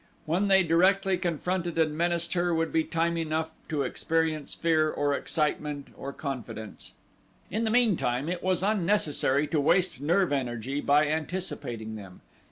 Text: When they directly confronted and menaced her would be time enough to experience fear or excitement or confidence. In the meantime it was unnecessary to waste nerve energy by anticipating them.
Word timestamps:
When 0.25 0.47
they 0.47 0.63
directly 0.63 1.15
confronted 1.19 1.77
and 1.77 1.95
menaced 1.95 2.33
her 2.33 2.55
would 2.55 2.73
be 2.73 2.83
time 2.83 3.17
enough 3.19 3.53
to 3.69 3.83
experience 3.83 4.55
fear 4.55 4.89
or 4.89 5.13
excitement 5.13 5.89
or 5.95 6.11
confidence. 6.11 6.93
In 7.51 7.65
the 7.65 7.69
meantime 7.69 8.27
it 8.27 8.41
was 8.41 8.63
unnecessary 8.63 9.45
to 9.49 9.61
waste 9.61 10.01
nerve 10.01 10.33
energy 10.33 10.81
by 10.81 11.05
anticipating 11.07 11.97
them. 11.97 12.21